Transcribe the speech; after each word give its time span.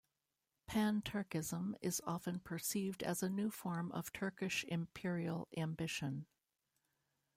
Pan-Turkism 0.65 1.75
is 1.79 2.01
often 2.07 2.39
perceived 2.39 3.03
as 3.03 3.21
a 3.21 3.29
new 3.29 3.51
form 3.51 3.91
of 3.91 4.11
Turkish 4.11 4.63
imperial 4.67 5.47
ambition. 5.55 6.25